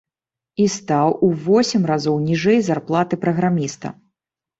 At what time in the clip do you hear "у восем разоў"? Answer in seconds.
1.27-2.15